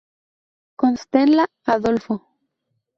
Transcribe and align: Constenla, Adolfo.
Constenla, 0.77 1.45
Adolfo. 1.63 2.27